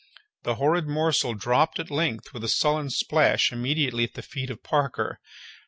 The 0.41 0.55
horrid 0.55 0.87
morsel 0.87 1.35
dropped 1.35 1.77
at 1.77 1.91
length 1.91 2.33
with 2.33 2.43
a 2.43 2.47
sullen 2.49 2.89
splash 2.89 3.51
immediately 3.51 4.03
at 4.05 4.15
the 4.15 4.23
feet 4.23 4.49
of 4.49 4.63
Parker. 4.63 5.19